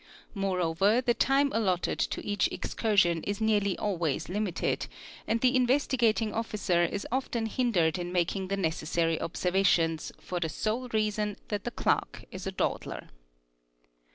[0.33, 4.87] Moreover the time allotted to each excursion is" nearly always limited,
[5.27, 10.87] and the Investigating Officer is often hindered in making the necessary observations for the sole
[10.87, 13.09] reason that the clerk is a dawdler.